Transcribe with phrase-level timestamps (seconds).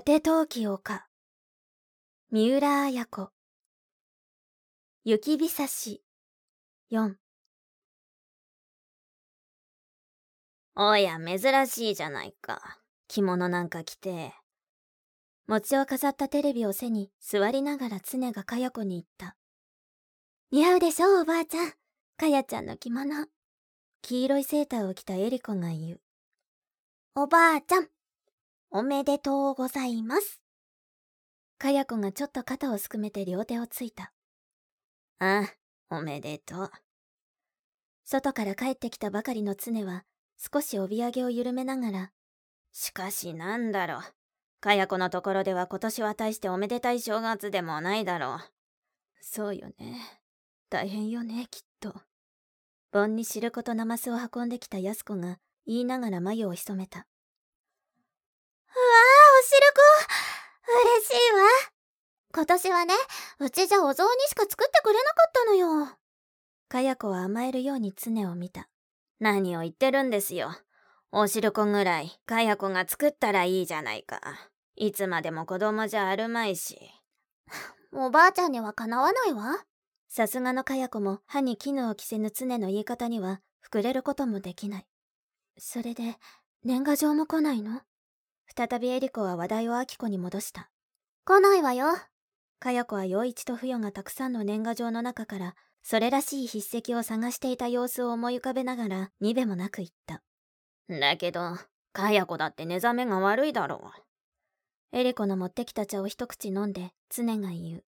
[0.00, 1.04] 果て陶器丘
[2.30, 3.28] 三浦綾子。
[5.04, 6.02] 雪びさし。
[6.90, 7.16] 4
[10.74, 12.78] おや珍しいじゃないか。
[13.08, 14.32] 着物なんか着て。
[15.46, 19.36] 餅を飾ったテレビを背に座りながら常がかや子に言った。
[20.50, 21.72] 似合うでしょおばあちゃん。
[22.16, 23.26] かやちゃんの着物。
[24.00, 26.00] 黄色いセーターを着たエリコが言う。
[27.16, 27.88] おばあちゃん
[28.72, 30.40] おめでとうございます。
[31.58, 34.12] かや子がちょっと肩をすくめて両手をついた。
[35.18, 35.42] あ
[35.90, 36.70] あ、おめでとう。
[38.04, 40.04] 外から帰ってきたばかりの常は
[40.38, 42.12] 少し帯揚げを緩めながら、
[42.70, 44.00] しかしなんだろう。
[44.60, 48.40] かや子のところでは今年は大しておめでたい正月でもないだろう。
[49.20, 50.20] そうよね。
[50.68, 51.92] 大変よね、きっと。
[52.92, 57.08] 盆に汁粉とナマスを運んできた安子が言いながら眉を潜めた。
[58.72, 58.80] うわあ、
[59.40, 59.82] おしるこ
[61.02, 61.42] 嬉しいわ。
[62.40, 62.94] 今年はね、
[63.38, 65.88] うちじゃお雑煮しか作ってくれなかったのよ。
[66.70, 68.66] かや子は甘えるように常を見た。
[69.18, 70.48] 何を言ってるんですよ。
[71.12, 74.22] おしるこぐらい、かや子が作ったらいいじゃないか。
[74.74, 76.80] いつまでも子供じゃあるまいし。
[77.92, 79.62] おばあちゃんにはかなわないわ。
[80.08, 84.86] さすがのかや子も歯に絹を着せぬ常の言い方には膨れることもできない。
[85.58, 86.16] それで、
[86.64, 87.82] 年賀状も来ないの？
[88.56, 90.70] 再びエリコは話題をアキコに戻した。
[91.26, 91.88] 来ないわよ。
[92.60, 100.22] かや子は陽一とフヨがたくさんの年賀状の中からそれらしい筆跡を探していた様子を思い浮かべながらにべもなく言った。
[100.88, 101.56] だけど、
[101.94, 104.96] かや子だって寝覚めが悪いだろう。
[104.96, 107.84] エリコの持ってきた茶を一口飲んで常が言う。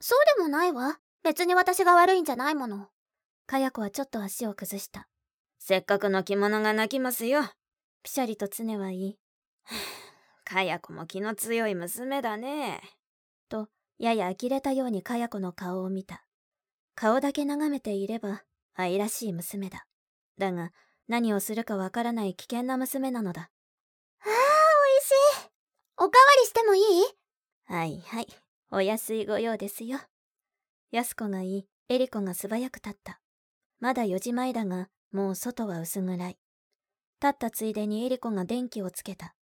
[0.00, 0.98] そうでもないわ。
[1.22, 2.88] 別に私が悪いんじゃないもの。
[3.46, 5.08] かや子はちょっと足を崩した。
[5.58, 7.42] せっかくの着物が泣きますよ。
[8.02, 9.18] ピシャリと常は言い、
[10.44, 12.80] かや子も気の強い娘だね。
[14.00, 16.24] と、やや呆れたようにかや子の顔を見た。
[16.94, 18.44] 顔だけ眺めていれば、
[18.74, 19.86] 愛らしい娘だ。
[20.38, 20.72] だが、
[21.06, 23.42] 何をするかわからない危険な娘なのだ。
[23.42, 24.32] ああ、美
[24.98, 25.50] 味しい。
[25.96, 27.04] おかわりしてもいい？
[27.66, 28.26] はいはい。
[28.70, 29.98] お安いご用ですよ。
[30.90, 33.20] 安子が言い、エリコが素早く立った。
[33.80, 36.38] まだ4時前だが、もう外は薄暗い。
[37.22, 39.34] 立ったついでにエリコが電気をつけた。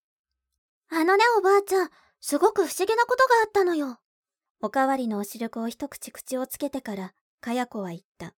[0.90, 1.90] あのねおばあちゃん、
[2.20, 3.98] すごく不思議なことがあったのよ。
[4.60, 8.34] おかわりのおしるこを一口口をつけてから、かや子は言った。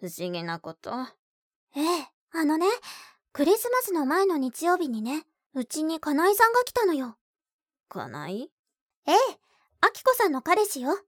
[0.00, 0.90] 不思議なこと
[1.76, 2.66] ええ、あのね、
[3.32, 7.18] クリスマスの前の日曜日にね、うちに金井さんが来たのよ。
[7.90, 8.50] 金井
[9.06, 9.14] ええ、
[9.82, 10.98] あきこさんの彼氏よ。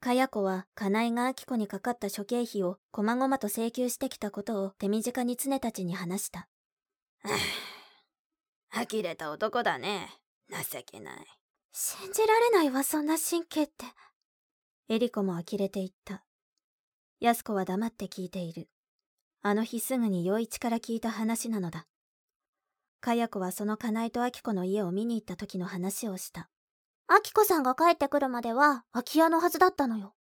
[0.00, 6.48] かや子は、金井があきこにかかった諸経費をこまごまと請求してきたことを手短に常たちに話した。
[8.74, 10.18] 呆れた男だね。
[10.50, 11.41] 情けない。
[11.72, 13.86] 信じられないわ、そんな神経って。
[14.88, 16.22] エリコも呆れていった。
[17.18, 18.68] 安子は黙って聞いている。
[19.40, 21.86] あの日すぐに陽一から聞いた話なのだ。
[23.00, 26.50] かや子はその金井と明子の家を見に行った時の話をした。
[27.08, 30.14] 明子さんが帰ってくるまでは空き家のはずだったのよ。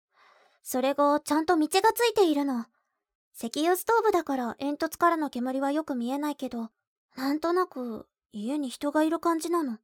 [0.61, 2.65] それ後、ちゃんと道がついているの。
[3.35, 6.69] 石油ストーブだから煙突からの煙はよく見えないけど、
[7.15, 9.79] なんとなく家に人がいる感じなの。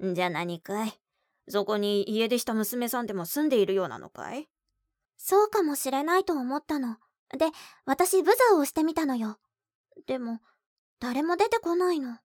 [0.00, 0.92] じゃ何かい？
[1.48, 4.48] そこに家出した娘さんでも住んでいるようなのかい？
[5.16, 6.96] そうかもしれないと思ったの。
[7.36, 7.46] で、
[7.84, 9.38] 私ブザーをしてみたのよ。
[10.06, 10.40] でも、
[11.00, 12.18] 誰も出てこないの。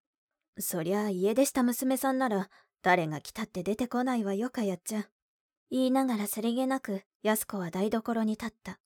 [0.60, 2.50] そりゃ家出した娘さんなら、
[2.82, 5.06] 誰が来たって出てこないわよ、かやっちゃん。
[5.70, 8.80] 言いながらさりげなく、安子は台所に立った。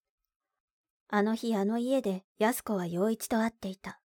[1.09, 3.99] あの日あの家で安子は陽一と会っていた。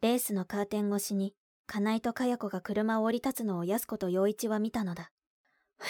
[0.00, 1.34] レースのカーテン越しに、
[1.66, 5.10] 金井とかや子が車を降り立つのを安子と陽一は見たのだ。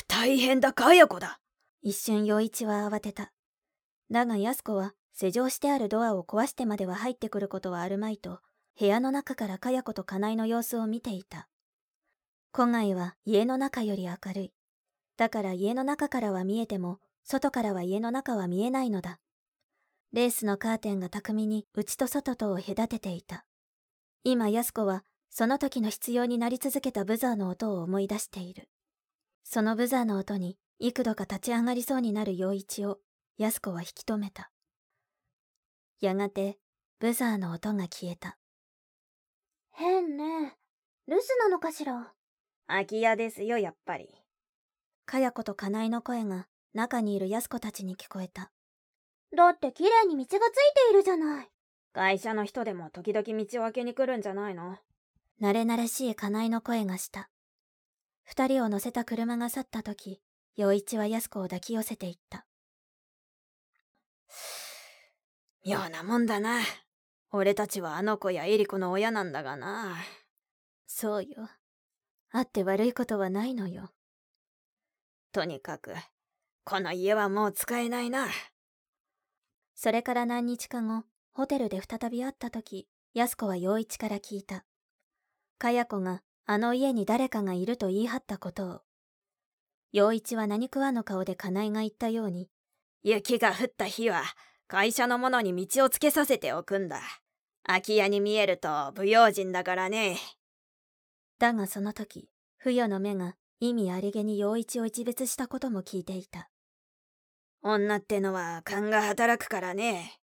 [0.09, 1.41] 大変だ、かや子だ
[1.83, 3.33] 一瞬陽一は慌てた。
[4.11, 8.41] だが安子は、施錠してあるドアを壊してまでは入ってくることはあるまいと、
[8.79, 11.49] 部屋の中からかや子と金井の様子を見ていた。
[12.53, 14.53] 戸外は家の中より明るい。
[15.17, 19.21] だから家の中からは見えても、外からは家の中は見えないのだ。
[20.13, 23.45] レースのカーテンが巧みに内と外とを隔てていた。
[24.23, 25.05] 今安子は
[25.37, 28.69] その時の必要になり続けたブザーの音を思い出している。
[29.43, 33.01] そのブザーの音に幾度か立ち上がりそうになる陽一を
[33.37, 34.53] 安子は引き止めた。
[36.01, 36.59] やがて
[37.01, 38.39] ブザーの音が消えた。
[39.73, 40.57] 変ね。
[41.09, 42.13] 留守なのかしら？
[42.69, 44.09] 空き家ですよ、やっぱり。
[45.05, 48.53] かや子と金井の声が中にいる安子たちに聞こえた。
[49.37, 51.49] だって綺麗に道がついているじゃない。
[51.93, 54.79] 会社の人でも時々道を開けに来るんじゃないの？
[55.41, 57.29] 慣れ慣れしい金井の声がした。
[58.23, 60.21] 二人を乗せた車が去った時、
[60.57, 62.47] 陽一は安子を抱き寄せていった。
[65.67, 66.61] 妙なもんだな。
[67.31, 69.97] 俺たちはあの子やエリコの親なんだがな。
[70.87, 71.49] そうよ。
[72.31, 73.91] あって悪いことはないのよ。
[75.33, 75.95] とにかく、
[76.65, 78.29] この家はもう使えないな。
[79.75, 84.65] それから何日か後、ホテルで再び会った時、安子は陽一から聞いた。
[85.59, 88.81] かや子があの家に誰かがいると言い張ったことを。
[89.93, 92.49] 陽一は何食わぬ顔で金井が言ったように、
[93.03, 94.23] 雪が降った日は、
[94.67, 97.01] 会社の者に道をつけさせておくんだ。
[97.65, 100.19] 空き家に見えると不用心だからね。
[101.39, 106.51] だがその時、不与の目が意味ありげに陽一を一別したことも聞いていた。
[107.63, 110.19] 女ってのは勘が働くからね。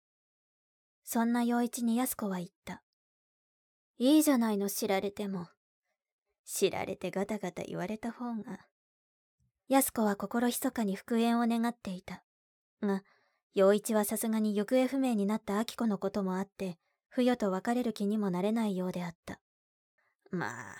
[1.05, 2.83] そんな陽一に安子は言った。
[3.99, 5.49] いいじゃないの知られても。
[6.45, 8.61] 知られてガタガタ言われた方が。
[9.69, 12.23] 安子は心密かに復縁を願っていた。
[12.83, 13.03] が、
[13.55, 16.79] 陽一はさすがに行方不明になった明子のこともあって、
[17.09, 19.41] 不与と別れる気にもなれないようであった。
[20.31, 20.73] ま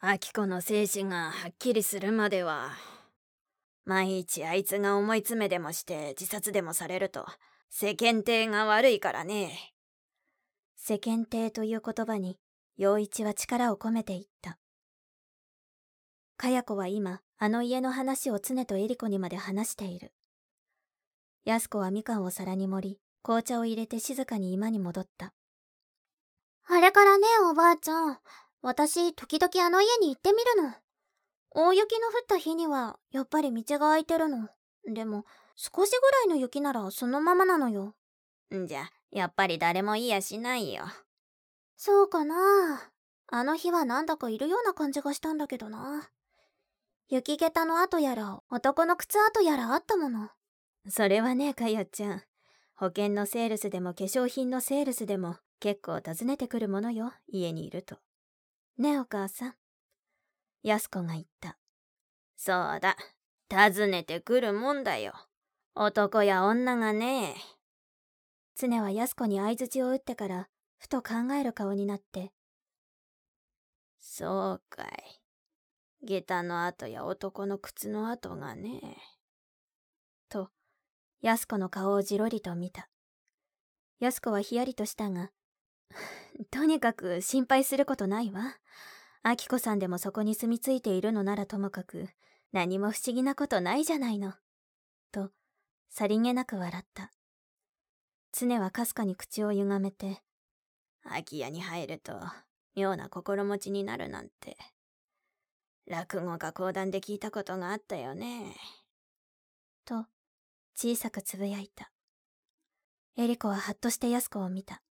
[0.00, 2.70] あ、明子の精神がはっきりするまでは、
[3.86, 7.24] 毎日あいつが思い詰めでもして自殺でもされると
[7.70, 9.75] 世間体が悪いからね。
[10.76, 12.38] 世間体という言葉に
[12.76, 14.58] 陽一は力を込めていった。
[16.36, 20.12] かや子は今、あの家の話を常とエリコにまで話している。
[21.44, 25.32] 安子はみかんを皿に盛り、紅茶を入れて静かに居間に戻った。
[26.68, 28.18] あれからね、おばあちゃん。
[28.62, 30.74] 私、時々あの家に行ってみるの。
[31.50, 34.48] 大雪の降った日には、やっぱり道が空いてるの。
[34.92, 35.24] でも、
[35.54, 37.94] 少しぐらいの雪ならそのままなのよ。
[38.54, 40.84] んじゃ、やっぱり誰もいやしないよ。
[41.76, 42.34] そうかな
[43.28, 46.10] あの日はなんだかいるような感じがしたんだけどな。
[47.08, 50.30] 雪下駄の跡やら、男の靴跡やらあったもの。
[50.88, 52.22] それはね、かやちゃん。
[52.74, 57.98] 保険のセールスでも化粧品のセールスでも結構訪ねてくるものよ、家にいると。
[58.78, 59.54] ねお母さん。
[60.62, 61.56] 安子が言った。
[62.36, 62.96] そうだ。
[63.50, 65.14] 訪ねてくるもんだよ。
[65.74, 67.36] 男や女がね。
[68.58, 70.48] 常は安子に相づちを打ってから、
[70.78, 72.32] ふと考える顔になって。
[74.00, 75.20] そうかい。
[76.02, 78.96] 下駄の跡や男の靴の跡がね。
[80.30, 80.48] と、
[81.20, 82.88] 安子の顔をじろりと見た。
[83.98, 85.32] 安子はひやりとしたが、
[86.50, 88.56] とにかく心配することないわ。
[89.22, 92.08] アキコさんでもそこに住み着いているのならともかく、
[92.52, 94.32] 何も不思議なことないじゃないの。
[95.12, 95.30] と、
[95.90, 97.12] さりげなく笑った。
[98.38, 100.20] 常はかすかに口を歪めて、
[101.04, 102.20] 空き家に入ると、
[102.74, 104.58] 妙な心持ちになるなんて。
[105.86, 108.54] 落語か講談で聞いたことがあったよね。
[109.86, 110.04] と、
[110.74, 111.90] 小さくつぶやいた。
[113.16, 114.82] エリコははっとして安子を見た。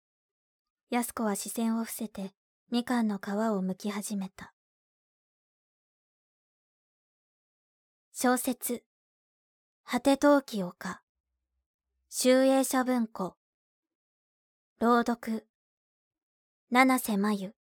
[0.89, 2.33] 安子は視線を伏せて、
[2.71, 4.55] みかんの皮を剥き始めた。
[8.11, 8.83] 小説、
[9.83, 11.04] 果て陶器丘、
[12.17, 13.35] 集英社文庫、
[14.79, 15.43] 朗読、
[16.69, 17.64] 七瀬真由。